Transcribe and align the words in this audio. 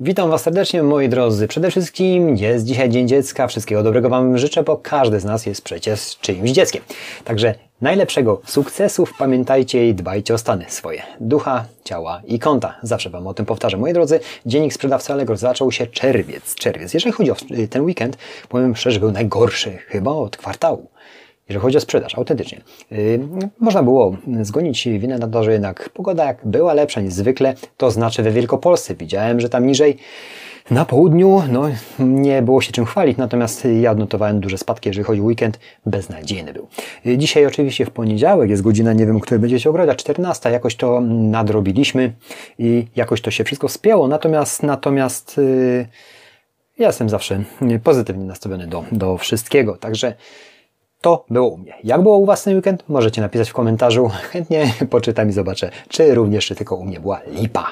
Witam 0.00 0.30
Was 0.30 0.42
serdecznie, 0.42 0.82
moi 0.82 1.08
drodzy. 1.08 1.48
Przede 1.48 1.70
wszystkim 1.70 2.36
jest 2.36 2.64
dzisiaj 2.64 2.90
Dzień 2.90 3.08
Dziecka. 3.08 3.46
Wszystkiego 3.46 3.82
dobrego 3.82 4.08
Wam 4.08 4.38
życzę, 4.38 4.62
bo 4.62 4.76
każdy 4.76 5.20
z 5.20 5.24
nas 5.24 5.46
jest 5.46 5.62
przecież 5.62 6.18
czyimś 6.20 6.50
dzieckiem. 6.50 6.82
Także 7.24 7.54
najlepszego 7.80 8.40
sukcesów 8.46 9.12
pamiętajcie 9.18 9.88
i 9.88 9.94
dbajcie 9.94 10.34
o 10.34 10.38
stany 10.38 10.64
swoje. 10.68 11.02
Ducha, 11.20 11.64
ciała 11.84 12.22
i 12.26 12.38
konta. 12.38 12.74
Zawsze 12.82 13.10
Wam 13.10 13.26
o 13.26 13.34
tym 13.34 13.46
powtarzam. 13.46 13.80
Moi 13.80 13.92
drodzy, 13.92 14.20
dziennik 14.46 14.72
sprzedawcy 14.72 15.12
Allegro 15.12 15.36
zaczął 15.36 15.72
się 15.72 15.86
czerwiec. 15.86 16.54
Czerwiec. 16.54 16.94
Jeżeli 16.94 17.12
chodzi 17.12 17.30
o 17.30 17.36
ten 17.70 17.82
weekend, 17.82 18.18
powiem 18.48 18.76
szczerze, 18.76 19.00
był 19.00 19.12
najgorszy 19.12 19.70
chyba 19.70 20.10
od 20.10 20.36
kwartału 20.36 20.90
jeżeli 21.48 21.62
chodzi 21.62 21.76
o 21.76 21.80
sprzedaż, 21.80 22.18
autentycznie. 22.18 22.60
Yy, 22.90 23.20
można 23.60 23.82
było 23.82 24.16
zgonić 24.42 24.88
winę 24.88 25.18
na 25.18 25.28
to, 25.28 25.44
że 25.44 25.52
jednak 25.52 25.90
pogoda 25.90 26.24
jak 26.24 26.40
była 26.44 26.74
lepsza 26.74 27.00
niż 27.00 27.12
zwykle, 27.12 27.54
to 27.76 27.90
znaczy 27.90 28.22
we 28.22 28.30
Wielkopolsce. 28.30 28.94
Widziałem, 28.94 29.40
że 29.40 29.48
tam 29.48 29.66
niżej 29.66 29.96
na 30.70 30.84
południu 30.84 31.42
no, 31.52 31.62
nie 31.98 32.42
było 32.42 32.60
się 32.60 32.72
czym 32.72 32.84
chwalić, 32.84 33.18
natomiast 33.18 33.68
ja 33.80 33.90
odnotowałem 33.90 34.40
duże 34.40 34.58
spadki, 34.58 34.88
jeżeli 34.88 35.04
chodzi 35.04 35.20
o 35.20 35.24
weekend, 35.24 35.58
beznadziejny 35.86 36.52
był. 36.52 36.68
Yy, 37.04 37.18
dzisiaj 37.18 37.46
oczywiście 37.46 37.86
w 37.86 37.90
poniedziałek 37.90 38.50
jest 38.50 38.62
godzina, 38.62 38.92
nie 38.92 39.06
wiem, 39.06 39.20
której 39.20 39.40
będziecie 39.40 39.70
oglądać, 39.70 39.98
14, 39.98 40.50
jakoś 40.50 40.76
to 40.76 41.00
nadrobiliśmy 41.00 42.12
i 42.58 42.86
jakoś 42.96 43.20
to 43.20 43.30
się 43.30 43.44
wszystko 43.44 43.68
spięło, 43.68 44.08
natomiast, 44.08 44.62
natomiast 44.62 45.36
yy, 45.36 45.86
ja 46.78 46.86
jestem 46.86 47.08
zawsze 47.08 47.44
pozytywnie 47.84 48.24
nastawiony 48.24 48.66
do, 48.66 48.84
do 48.92 49.18
wszystkiego, 49.18 49.76
także 49.76 50.14
to 51.00 51.24
było 51.30 51.48
u 51.48 51.58
mnie. 51.58 51.74
Jak 51.84 52.02
było 52.02 52.18
u 52.18 52.26
Was 52.26 52.42
ten 52.42 52.54
weekend? 52.54 52.84
Możecie 52.88 53.20
napisać 53.20 53.50
w 53.50 53.52
komentarzu. 53.52 54.08
Chętnie 54.08 54.72
poczytam 54.90 55.28
i 55.28 55.32
zobaczę, 55.32 55.70
czy 55.88 56.14
również 56.14 56.46
czy 56.46 56.54
tylko 56.54 56.76
u 56.76 56.84
mnie 56.84 57.00
była 57.00 57.20
lipa. 57.26 57.66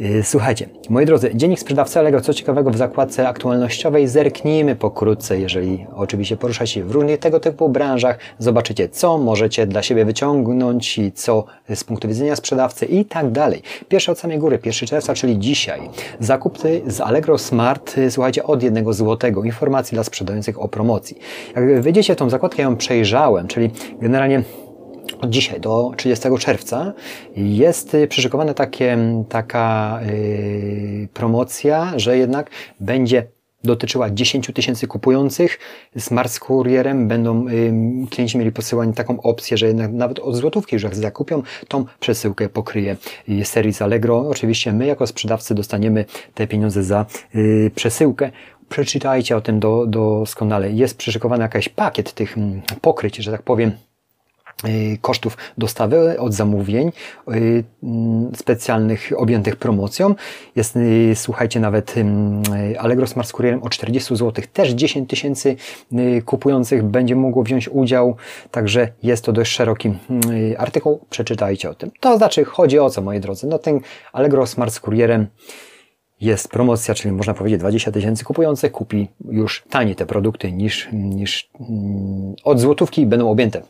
Y, 0.00 0.22
słuchajcie, 0.24 0.68
moi 0.88 1.06
drodzy, 1.06 1.30
dziennik 1.34 1.60
sprzedawcy 1.60 1.98
Allegro, 1.98 2.20
co 2.20 2.34
ciekawego 2.34 2.70
w 2.70 2.76
zakładce 2.76 3.28
aktualnościowej, 3.28 4.08
zerknijmy 4.08 4.76
pokrótce, 4.76 5.38
jeżeli 5.38 5.86
oczywiście 5.94 6.36
poruszacie 6.36 6.72
się 6.72 6.84
w 6.84 6.90
różnych 6.90 7.20
tego 7.20 7.40
typu 7.40 7.68
branżach, 7.68 8.18
zobaczycie, 8.38 8.88
co 8.88 9.18
możecie 9.18 9.66
dla 9.66 9.82
siebie 9.82 10.04
wyciągnąć 10.04 10.98
i 10.98 11.12
co 11.12 11.44
z 11.74 11.84
punktu 11.84 12.08
widzenia 12.08 12.36
sprzedawcy 12.36 12.86
i 12.86 13.04
tak 13.04 13.30
dalej. 13.30 13.62
Pierwsze 13.88 14.12
od 14.12 14.18
samej 14.18 14.38
góry, 14.38 14.58
1 14.64 14.88
czerwca, 14.88 15.14
czyli 15.14 15.38
dzisiaj. 15.38 15.80
Zakupy 16.20 16.82
z 16.86 17.00
Allegro 17.00 17.38
Smart, 17.38 17.98
y, 17.98 18.10
słuchajcie, 18.10 18.44
od 18.44 18.62
jednego 18.62 18.92
złotego. 18.92 19.44
Informacji 19.44 19.94
dla 19.94 20.04
sprzedających 20.04 20.62
o 20.62 20.68
promocji. 20.68 21.18
Jak 21.56 21.82
wyjdziecie 21.82 22.16
tą 22.16 22.30
zakładkę, 22.30 22.51
ja 22.58 22.64
ją 22.64 22.76
przejrzałem, 22.76 23.48
czyli 23.48 23.70
generalnie 24.00 24.42
od 25.20 25.30
dzisiaj 25.30 25.60
do 25.60 25.92
30 25.96 26.28
czerwca 26.38 26.92
jest 27.36 27.94
y, 27.94 28.06
przyszykowana 28.06 28.54
takie, 28.54 28.98
taka 29.28 30.00
yy, 30.06 31.08
promocja, 31.14 31.92
że 31.96 32.18
jednak 32.18 32.50
będzie 32.80 33.26
dotyczyła 33.64 34.10
10 34.10 34.50
tysięcy 34.54 34.86
kupujących. 34.86 35.58
Smart 35.98 36.32
z 36.32 36.40
kurierem 36.40 37.08
będą 37.08 37.48
yy, 37.48 37.72
klienci 38.10 38.38
mieli 38.38 38.52
posyłani 38.52 38.94
taką 38.94 39.20
opcję, 39.20 39.56
że 39.56 39.66
jednak 39.66 39.92
nawet 39.92 40.18
od 40.18 40.36
złotówki 40.36 40.76
już 40.76 40.82
jak 40.82 40.94
zakupią, 40.94 41.42
tą 41.68 41.84
przesyłkę 42.00 42.48
pokryje 42.48 42.96
yy, 43.28 43.44
serwis 43.44 43.82
Allegro. 43.82 44.28
Oczywiście 44.28 44.72
my 44.72 44.86
jako 44.86 45.06
sprzedawcy 45.06 45.54
dostaniemy 45.54 46.04
te 46.34 46.46
pieniądze 46.46 46.84
za 46.84 47.06
przesyłkę 47.74 48.30
przeczytajcie 48.72 49.36
o 49.36 49.40
tym 49.40 49.60
do, 49.60 49.86
doskonale. 49.86 50.70
Jest 50.70 50.96
przyszykowany 50.96 51.42
jakiś 51.42 51.68
pakiet 51.68 52.12
tych 52.12 52.38
mm, 52.38 52.62
pokryć, 52.80 53.16
że 53.16 53.30
tak 53.30 53.42
powiem, 53.42 53.72
y, 54.64 54.98
kosztów 55.00 55.36
dostawy 55.58 56.20
od 56.20 56.34
zamówień 56.34 56.88
y, 56.88 57.64
mm, 57.82 58.34
specjalnych 58.36 59.10
objętych 59.16 59.56
promocją. 59.56 60.14
Jest, 60.56 60.76
y, 60.76 61.12
słuchajcie, 61.14 61.60
nawet 61.60 61.94
Allegro 62.78 63.06
Smart 63.06 63.28
z 63.28 63.32
kurierem 63.32 63.62
o 63.62 63.70
40 63.70 64.16
zł. 64.16 64.44
Też 64.52 64.70
10 64.70 65.10
tysięcy 65.10 65.56
kupujących 66.24 66.82
będzie 66.82 67.16
mogło 67.16 67.42
wziąć 67.42 67.68
udział, 67.68 68.16
także 68.50 68.88
jest 69.02 69.24
to 69.24 69.32
dość 69.32 69.52
szeroki 69.52 69.94
artykuł. 70.58 71.00
Przeczytajcie 71.10 71.70
o 71.70 71.74
tym. 71.74 71.90
To 72.00 72.16
znaczy, 72.18 72.44
chodzi 72.44 72.78
o 72.78 72.90
co, 72.90 73.02
moi 73.02 73.20
drodzy? 73.20 73.46
No 73.46 73.58
ten 73.58 73.80
Allegro 74.12 74.46
Smart 74.46 74.72
z 74.72 74.80
kurierem 74.80 75.26
jest 76.22 76.48
promocja, 76.48 76.94
czyli 76.94 77.12
można 77.12 77.34
powiedzieć 77.34 77.60
20 77.60 77.92
tysięcy 77.92 78.24
kupujących 78.24 78.72
kupi 78.72 79.08
już 79.30 79.64
taniej 79.70 79.96
te 79.96 80.06
produkty 80.06 80.52
niż, 80.52 80.88
niż 80.92 81.50
mm, 81.60 82.34
od 82.44 82.60
złotówki 82.60 83.06
będą 83.06 83.30
objęte. 83.30 83.62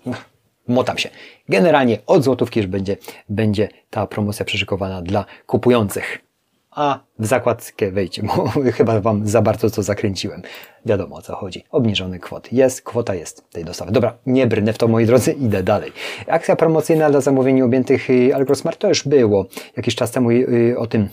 Motam 0.68 0.98
się. 0.98 1.08
Generalnie 1.48 1.98
od 2.06 2.24
złotówki 2.24 2.60
już 2.60 2.66
będzie, 2.66 2.96
będzie 3.28 3.68
ta 3.91 4.06
promocja 4.06 4.44
przeszykowana 4.44 5.02
dla 5.02 5.24
kupujących. 5.46 6.18
A 6.70 7.00
w 7.18 7.26
zakładkę 7.26 7.91
wejdźcie, 7.91 8.22
bo 8.22 8.48
chyba 8.78 9.00
Wam 9.00 9.26
za 9.26 9.42
bardzo 9.42 9.70
to 9.70 9.82
zakręciłem. 9.82 10.42
Wiadomo 10.86 11.16
o 11.16 11.22
co 11.22 11.36
chodzi. 11.36 11.64
Obniżony 11.70 12.18
kwot 12.18 12.52
jest, 12.52 12.82
kwota 12.82 13.14
jest 13.14 13.50
tej 13.50 13.64
dostawy. 13.64 13.92
Dobra, 13.92 14.18
nie 14.26 14.46
brnę 14.46 14.72
w 14.72 14.78
to 14.78 14.88
moi 14.88 15.06
drodzy, 15.06 15.32
idę 15.32 15.62
dalej. 15.62 15.92
Akcja 16.26 16.56
promocyjna 16.56 17.10
dla 17.10 17.20
zamówień 17.20 17.62
objętych 17.62 18.10
y, 18.10 18.34
Algrosmart 18.34 18.78
to 18.78 18.88
już 18.88 19.08
było 19.08 19.46
jakiś 19.76 19.94
czas 19.94 20.10
temu 20.10 20.30
y, 20.30 20.74
o 20.78 20.86
tym 20.86 21.08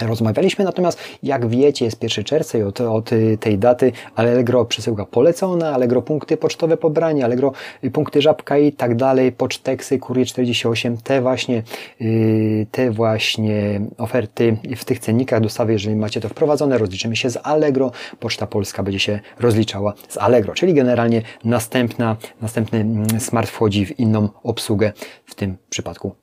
rozmawialiśmy. 0.00 0.64
Natomiast 0.64 0.98
jak 1.22 1.46
wiecie, 1.46 1.84
jest 1.84 2.02
1 2.02 2.24
czerwca 2.24 2.58
i 2.58 2.62
od, 2.62 2.80
od 2.80 3.10
tej 3.40 3.58
daty 3.58 3.92
Allegro 4.14 4.64
przesyłka 4.64 5.06
polecona, 5.06 5.74
Allegro 5.74 6.02
punkty 6.02 6.36
pocztowe 6.36 6.76
pobranie, 6.76 7.24
Allegro 7.24 7.52
punkty 7.92 8.22
żabka 8.22 8.58
i 8.58 8.72
tak 8.72 8.96
dalej, 8.96 9.32
poczteksy, 9.32 9.98
Kurier 9.98 10.26
48, 10.26 10.96
te 10.96 11.20
właśnie, 11.20 11.62
yy, 12.00 12.66
te 12.70 12.90
właśnie 12.90 13.80
oferty 13.98 14.56
w 14.76 14.84
tych 14.84 14.98
cennikach 14.98 15.40
dostawy, 15.40 15.72
jeżeli 15.72 15.96
macie 15.96 16.20
to 16.20 16.28
wprowadzone, 16.28 16.78
rozliczymy 16.78 17.16
się 17.16 17.30
z 17.30 17.38
Allegro, 17.42 17.90
Poczta 18.20 18.46
Polska 18.46 18.82
będzie 18.82 18.98
się 18.98 19.20
rozliczała 19.40 19.94
z 20.08 20.16
Allegro, 20.16 20.54
czyli 20.54 20.74
generalnie 20.74 21.22
następna, 21.44 22.16
następny 22.40 22.78
mm, 22.78 23.20
smart 23.20 23.50
wchodzi 23.50 23.86
w 23.86 23.98
inną 23.98 24.28
obsługę, 24.42 24.92
w 25.26 25.34
tym 25.34 25.56
przypadku 25.70 26.12
Y, 26.12 26.21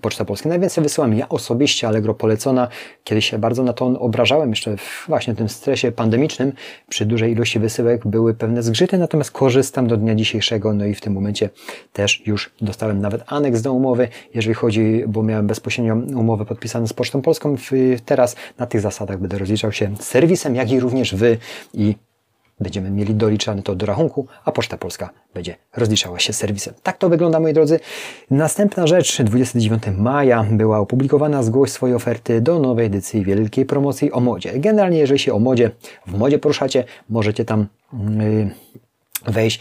Poczta 0.00 0.24
Polska. 0.24 0.48
Najwięcej 0.48 0.84
wysyłam 0.84 1.14
ja 1.14 1.28
osobiście 1.28 1.88
Allegro 1.88 2.14
polecona. 2.14 2.68
Kiedyś 3.04 3.30
się 3.30 3.38
bardzo 3.38 3.62
na 3.62 3.72
to 3.72 3.86
obrażałem, 3.86 4.50
jeszcze 4.50 4.76
w 4.76 5.04
właśnie 5.08 5.34
tym 5.34 5.48
stresie 5.48 5.92
pandemicznym. 5.92 6.52
Przy 6.88 7.06
dużej 7.06 7.32
ilości 7.32 7.58
wysyłek 7.58 8.06
były 8.06 8.34
pewne 8.34 8.62
zgrzyty, 8.62 8.98
natomiast 8.98 9.30
korzystam 9.30 9.86
do 9.86 9.96
dnia 9.96 10.14
dzisiejszego, 10.14 10.74
no 10.74 10.84
i 10.84 10.94
w 10.94 11.00
tym 11.00 11.12
momencie 11.12 11.50
też 11.92 12.26
już 12.26 12.50
dostałem 12.60 13.00
nawet 13.00 13.22
aneks 13.26 13.62
do 13.62 13.72
umowy, 13.72 14.08
jeżeli 14.34 14.54
chodzi, 14.54 15.04
bo 15.08 15.22
miałem 15.22 15.46
bezpośrednio 15.46 15.94
umowę 15.94 16.44
podpisaną 16.44 16.86
z 16.86 16.92
Pocztą 16.92 17.22
Polską. 17.22 17.56
Teraz 18.04 18.36
na 18.58 18.66
tych 18.66 18.80
zasadach 18.80 19.18
będę 19.18 19.38
rozliczał 19.38 19.72
się 19.72 19.94
z 20.00 20.04
serwisem, 20.04 20.54
jak 20.54 20.70
i 20.70 20.80
również 20.80 21.14
Wy 21.14 21.38
i 21.74 21.94
będziemy 22.60 22.90
mieli 22.90 23.14
doliczane 23.14 23.62
to 23.62 23.74
do 23.74 23.86
rachunku, 23.86 24.26
a 24.44 24.52
Poczta 24.52 24.76
Polska 24.76 25.10
będzie 25.34 25.56
rozliczała 25.76 26.18
się 26.18 26.32
z 26.32 26.36
serwisem. 26.36 26.74
Tak 26.82 26.98
to 26.98 27.08
wygląda, 27.08 27.40
moi 27.40 27.52
drodzy. 27.52 27.80
Następna 28.30 28.86
rzecz, 28.86 29.22
29 29.22 29.82
maja 29.98 30.46
była 30.50 30.78
opublikowana 30.78 31.42
zgłoś 31.42 31.70
swojej 31.70 31.96
oferty 31.96 32.40
do 32.40 32.58
nowej 32.58 32.86
edycji 32.86 33.24
wielkiej 33.24 33.66
promocji 33.66 34.12
o 34.12 34.20
modzie. 34.20 34.58
Generalnie, 34.58 34.98
jeżeli 34.98 35.18
się 35.18 35.34
o 35.34 35.38
modzie, 35.38 35.70
w 36.06 36.18
modzie 36.18 36.38
poruszacie, 36.38 36.84
możecie 37.08 37.44
tam 37.44 37.66
yy, 37.92 38.50
wejść 39.26 39.60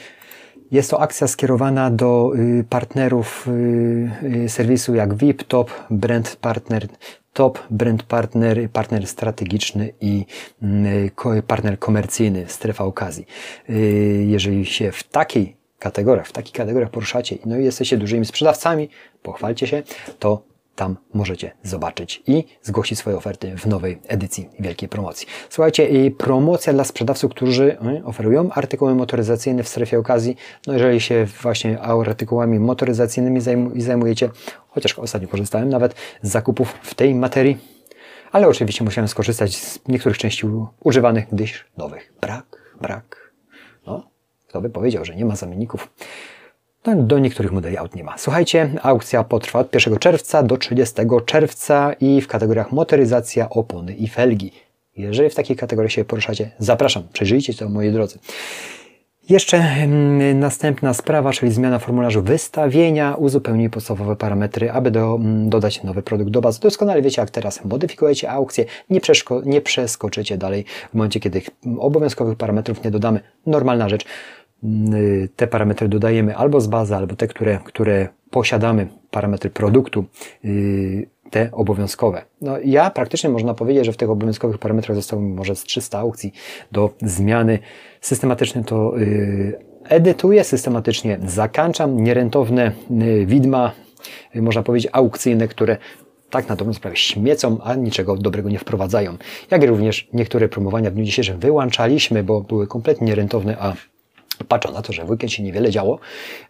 jest 0.74 0.92
to 0.92 1.02
akcja 1.02 1.28
skierowana 1.28 1.92
do 1.92 2.32
y, 2.36 2.64
partnerów 2.70 3.48
y, 3.48 4.12
y, 4.46 4.50
serwisu 4.50 4.96
jak 4.96 5.16
VIP, 5.16 5.44
Top, 5.44 5.72
Brand 5.90 6.36
Partner, 6.36 6.88
top 7.34 7.60
brand 7.70 8.04
partner, 8.04 8.70
partner 8.70 9.08
strategiczny 9.08 9.94
i 10.02 10.26
mm, 10.62 11.10
partner 11.48 11.80
komercyjny, 11.80 12.46
strefa 12.48 12.84
okazji. 12.84 13.26
Jeżeli 14.28 14.66
się 14.66 14.92
w 14.92 15.04
takiej 15.04 15.56
kategoriach, 15.80 16.28
w 16.28 16.32
takich 16.32 16.54
kategoriach 16.54 16.90
poruszacie, 16.90 17.38
no 17.46 17.58
i 17.58 17.64
jesteście 17.64 17.98
dużymi 17.98 18.26
sprzedawcami, 18.26 18.90
pochwalcie 19.22 19.68
się, 19.68 19.84
to 20.20 20.53
tam 20.76 20.98
możecie 21.14 21.52
zobaczyć 21.64 22.24
i 22.28 22.44
zgłosić 22.62 23.00
swoje 23.00 23.18
oferty 23.18 23.58
w 23.58 23.66
nowej 23.66 24.00
edycji 24.08 24.50
wielkiej 24.60 24.90
promocji. 24.90 25.28
Słuchajcie, 25.50 26.12
promocja 26.12 26.74
dla 26.74 26.84
sprzedawców, 26.84 27.32
którzy 27.32 27.78
y, 28.00 28.06
oferują 28.06 28.52
artykuły 28.52 28.96
motoryzacyjne 28.96 29.64
w 29.64 29.68
strefie 29.68 30.00
okazji. 30.00 30.36
No 30.68 30.74
jeżeli 30.74 31.02
się 31.02 31.28
właśnie 31.42 31.82
artykułami 31.82 32.60
motoryzacyjnymi 32.60 33.42
zajmujecie, 33.76 34.30
chociaż 34.68 35.00
ostatnio 35.00 35.28
korzystałem 35.28 35.70
nawet 35.70 35.96
z 36.22 36.30
zakupów 36.30 36.76
w 36.84 36.94
tej 36.94 37.16
materii, 37.16 37.58
ale 38.32 38.48
oczywiście 38.48 38.84
musiałem 38.84 39.08
skorzystać 39.08 39.56
z 39.58 39.80
niektórych 39.88 40.18
części 40.18 40.48
używanych, 40.80 41.26
gdyż 41.32 41.66
nowych 41.78 42.14
brak, 42.22 42.76
brak. 42.82 43.34
No, 43.88 44.10
kto 44.48 44.62
by 44.62 44.70
powiedział, 44.70 45.06
że 45.06 45.16
nie 45.16 45.26
ma 45.26 45.36
zamienników. 45.36 45.90
No, 46.86 46.96
do 46.96 47.20
niektórych 47.20 47.52
modeli 47.52 47.78
aut 47.78 47.96
nie 47.96 48.04
ma. 48.04 48.18
Słuchajcie, 48.18 48.70
aukcja 48.82 49.24
potrwa 49.24 49.60
od 49.60 49.74
1 49.74 50.00
czerwca 50.00 50.44
do 50.44 50.58
30 50.58 50.96
czerwca 51.26 51.94
i 52.00 52.22
w 52.22 52.28
kategoriach 52.28 52.72
motoryzacja, 52.72 53.50
opony 53.50 53.96
i 53.96 54.08
felgi. 54.08 54.52
Jeżeli 54.98 55.30
w 55.30 55.36
takiej 55.36 55.56
kategorii 55.56 55.92
się 55.92 56.06
poruszacie, 56.06 56.52
zapraszam, 56.60 57.04
przeżyjcie 57.14 57.54
to, 57.54 57.70
moi 57.70 57.92
drodzy. 57.92 58.20
Jeszcze 59.30 59.58
mm, 59.58 60.40
następna 60.40 60.94
sprawa, 60.94 61.32
czyli 61.32 61.52
zmiana 61.52 61.80
formularzu 61.80 62.22
wystawienia, 62.22 63.16
uzupełnij 63.16 63.70
podstawowe 63.70 64.16
parametry, 64.16 64.72
aby 64.72 64.92
do, 64.92 65.16
mm, 65.16 65.50
dodać 65.50 65.84
nowy 65.84 66.02
produkt 66.02 66.32
do 66.32 66.42
bazy. 66.42 66.60
Doskonale 66.60 67.02
wiecie, 67.02 67.22
jak 67.22 67.30
teraz 67.30 67.66
modyfikujecie 67.66 68.32
aukcję, 68.32 68.66
nie, 68.90 69.00
nie 69.46 69.62
przeskoczycie 69.62 70.38
dalej 70.38 70.66
w 70.92 70.94
momencie, 70.94 71.20
kiedy 71.20 71.42
obowiązkowych 71.78 72.38
parametrów 72.38 72.84
nie 72.84 72.92
dodamy. 72.92 73.20
Normalna 73.46 73.90
rzecz. 73.90 74.06
Mm, 74.64 75.28
te 75.36 75.48
parametry 75.48 75.90
dodajemy 75.90 76.36
albo 76.36 76.62
z 76.62 76.68
bazy, 76.68 76.96
albo 76.96 77.16
te, 77.16 77.28
które, 77.28 77.60
które 77.66 78.08
posiadamy, 78.30 78.88
parametry 79.12 79.50
produktu, 79.50 80.06
y, 80.46 81.08
te 81.30 81.50
obowiązkowe. 81.52 82.22
No, 82.42 82.58
ja 82.66 82.90
praktycznie 82.90 83.30
można 83.30 83.54
powiedzieć, 83.54 83.86
że 83.86 83.94
w 83.94 83.98
tych 83.98 84.10
obowiązkowych 84.10 84.58
parametrach 84.58 84.96
zostało 84.96 85.22
mi 85.22 85.34
może 85.34 85.56
z 85.56 85.64
300 85.64 86.00
aukcji 86.00 86.34
do 86.72 86.94
zmiany. 87.02 87.60
Systematycznie 88.02 88.64
to 88.64 88.98
yy, 88.98 89.60
edytuję, 89.90 90.44
systematycznie 90.44 91.20
zakańczam 91.28 92.04
nierentowne 92.04 92.72
widma, 93.26 93.72
można 94.36 94.64
powiedzieć 94.64 94.92
aukcyjne, 94.94 95.48
które 95.48 95.78
tak 96.30 96.50
na 96.50 96.56
dobrą 96.56 96.74
sprawę 96.74 96.96
śmiecą, 96.96 97.58
a 97.64 97.76
niczego 97.76 98.18
dobrego 98.18 98.50
nie 98.50 98.60
wprowadzają. 98.60 99.18
Jak 99.52 99.64
również 99.64 100.10
niektóre 100.14 100.50
promowania 100.50 100.92
w 100.92 100.94
dniu 100.94 101.06
dzisiejszym 101.06 101.40
wyłączaliśmy, 101.40 102.24
bo 102.24 102.42
były 102.42 102.68
kompletnie 102.68 103.08
nierentowne, 103.08 103.58
a 103.60 103.74
patrząc 104.44 104.76
na 104.76 104.82
to, 104.82 104.94
że 104.94 105.06
w 105.06 105.10
weekend 105.10 105.32
się 105.32 105.44
niewiele 105.44 105.72
działo 105.72 106.00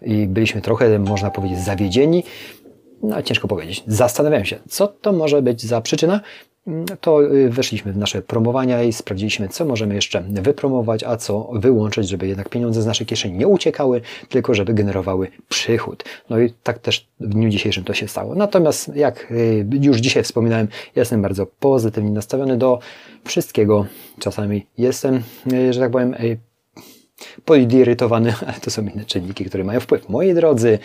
i 0.02 0.28
byliśmy 0.28 0.62
trochę, 0.62 1.00
można 1.00 1.32
powiedzieć, 1.32 1.60
zawiedzieni, 1.60 2.24
no 3.04 3.22
ciężko 3.22 3.48
powiedzieć. 3.48 3.84
Zastanawiałem 3.88 4.46
się, 4.46 4.60
co 4.70 4.88
to 4.88 5.12
może 5.12 5.42
być 5.42 5.62
za 5.62 5.82
przyczyna. 5.82 6.22
To 7.02 7.24
y, 7.24 7.50
weszliśmy 7.50 7.94
w 7.94 7.98
nasze 7.98 8.22
promowania 8.22 8.84
i 8.84 8.94
sprawdziliśmy, 8.94 9.50
co 9.50 9.66
możemy 9.66 9.96
jeszcze 9.96 10.22
wypromować, 10.22 11.04
a 11.04 11.18
co 11.18 11.50
wyłączyć, 11.54 12.10
żeby 12.10 12.28
jednak 12.28 12.50
pieniądze 12.50 12.82
z 12.82 12.86
naszej 12.86 13.08
kieszeni 13.08 13.38
nie 13.38 13.48
uciekały, 13.48 14.02
tylko 14.30 14.54
żeby 14.54 14.74
generowały 14.74 15.28
przychód. 15.50 16.04
No 16.30 16.40
i 16.40 16.54
tak 16.64 16.80
też 16.80 17.08
w 17.20 17.30
dniu 17.30 17.50
dzisiejszym 17.50 17.84
to 17.84 17.94
się 17.94 18.08
stało. 18.08 18.36
Natomiast, 18.36 18.96
jak 18.96 19.32
y, 19.32 19.66
już 19.82 19.98
dzisiaj 19.98 20.24
wspominałem, 20.24 20.68
jestem 20.96 21.22
bardzo 21.22 21.46
pozytywnie 21.46 22.12
nastawiony 22.12 22.58
do 22.58 22.80
wszystkiego. 23.26 23.86
Czasami 24.20 24.66
jestem, 24.78 25.22
y, 25.54 25.74
że 25.74 25.80
tak 25.80 25.92
powiem, 25.92 26.16
podirytowany, 27.46 28.34
ale 28.48 28.54
to 28.54 28.72
są 28.72 28.82
inne 28.82 29.06
czynniki, 29.06 29.46
które 29.46 29.64
mają 29.64 29.80
wpływ. 29.80 30.10
Moi 30.10 30.34
drodzy, 30.34 30.80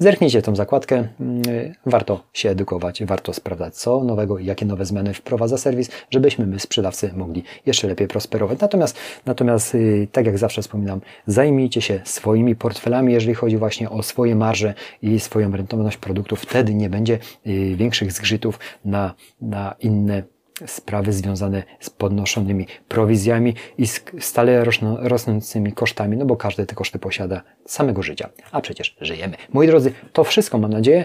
Zerknijcie 0.00 0.42
tą 0.42 0.56
zakładkę. 0.56 1.08
Mm, 1.20 1.42
warto 1.86 2.24
się 2.32 2.50
edukować, 2.50 3.04
warto 3.04 3.32
sprawdzać 3.32 3.74
co 3.74 4.04
nowego 4.04 4.38
i 4.38 4.44
jakie 4.44 4.66
nowe 4.66 4.84
zmiany 4.84 5.14
wprowadza 5.14 5.58
serwis, 5.58 5.90
żebyśmy 6.10 6.46
my 6.46 6.60
sprzedawcy 6.60 7.10
mogli 7.16 7.42
jeszcze 7.66 7.88
lepiej 7.88 8.08
prosperować. 8.08 8.60
Natomiast, 8.60 8.96
natomiast 9.26 9.74
y, 9.74 10.08
tak 10.12 10.26
jak 10.26 10.38
zawsze 10.38 10.62
wspominam, 10.62 11.00
zajmijcie 11.26 11.80
się 11.80 12.00
swoimi 12.04 12.56
portfelami, 12.56 13.12
jeżeli 13.12 13.34
chodzi 13.34 13.56
właśnie 13.56 13.90
o 13.90 14.02
swoje 14.02 14.34
marże 14.34 14.74
i 15.02 15.20
swoją 15.20 15.52
rentowność 15.52 15.96
produktów. 15.96 16.40
Wtedy 16.40 16.74
nie 16.74 16.90
będzie 16.90 17.18
y, 17.46 17.76
większych 17.76 18.12
zgrzytów 18.12 18.58
na, 18.84 19.14
na 19.40 19.74
inne 19.80 20.22
sprawy 20.66 21.12
związane 21.12 21.62
z 21.80 21.90
podnoszonymi 21.90 22.66
prowizjami 22.88 23.54
i 23.78 23.86
stale 24.20 24.64
rosnącymi 24.98 25.72
kosztami, 25.72 26.16
no 26.16 26.24
bo 26.24 26.36
każdy 26.36 26.66
te 26.66 26.74
koszty 26.74 26.98
posiada 26.98 27.42
samego 27.66 28.02
życia, 28.02 28.28
a 28.52 28.60
przecież 28.60 28.96
żyjemy. 29.00 29.36
Moi 29.52 29.66
drodzy, 29.66 29.92
to 30.12 30.24
wszystko 30.24 30.58
mam 30.58 30.70
nadzieję. 30.70 31.04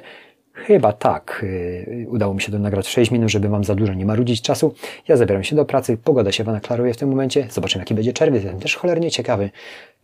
Chyba 0.53 0.93
tak. 0.93 1.39
Y, 1.43 2.05
udało 2.09 2.33
mi 2.33 2.41
się 2.41 2.51
to 2.51 2.59
nagrać 2.59 2.87
w 2.87 2.89
6 2.89 3.11
minut, 3.11 3.29
żeby 3.29 3.49
Wam 3.49 3.63
za 3.63 3.75
dużo 3.75 3.93
nie 3.93 4.05
marudzić 4.05 4.41
czasu. 4.41 4.75
Ja 5.07 5.17
zabieram 5.17 5.43
się 5.43 5.55
do 5.55 5.65
pracy, 5.65 5.97
pogoda 5.97 6.31
się 6.31 6.43
Wam 6.43 6.59
klaruje 6.59 6.93
w 6.93 6.97
tym 6.97 7.09
momencie. 7.09 7.47
Zobaczymy, 7.51 7.81
jaki 7.81 7.93
będzie 7.93 8.13
czerwiec. 8.13 8.43
Jestem 8.43 8.61
też 8.61 8.75
cholernie 8.75 9.11
ciekawy 9.11 9.49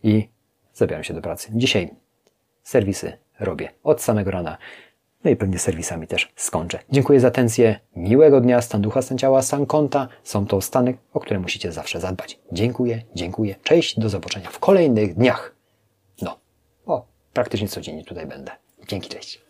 i 0.02 0.28
zabieram 0.74 1.04
się 1.04 1.14
do 1.14 1.22
pracy. 1.22 1.48
Dzisiaj 1.54 1.90
serwisy 2.62 3.12
robię 3.40 3.68
od 3.82 4.02
samego 4.02 4.30
rana. 4.30 4.58
No 5.24 5.30
i 5.30 5.36
pewnie 5.36 5.58
serwisami 5.58 6.06
też 6.06 6.32
skończę. 6.36 6.78
Dziękuję 6.90 7.20
za 7.20 7.28
atencję. 7.28 7.80
Miłego 7.96 8.40
dnia. 8.40 8.62
Stan 8.62 8.82
ducha, 8.82 9.02
stan 9.02 9.18
ciała, 9.18 9.42
stan 9.42 9.66
konta. 9.66 10.08
Są 10.24 10.46
to 10.46 10.60
stany, 10.60 10.94
o 11.12 11.20
które 11.20 11.40
musicie 11.40 11.72
zawsze 11.72 12.00
zadbać. 12.00 12.38
Dziękuję, 12.52 13.02
dziękuję. 13.14 13.54
Cześć, 13.62 14.00
do 14.00 14.08
zobaczenia 14.08 14.50
w 14.50 14.58
kolejnych 14.58 15.14
dniach. 15.14 15.54
No, 16.22 16.38
o, 16.86 17.06
praktycznie 17.32 17.68
codziennie 17.68 18.04
tutaj 18.04 18.26
będę. 18.26 18.52
Dzięki, 18.88 19.08
cześć. 19.08 19.49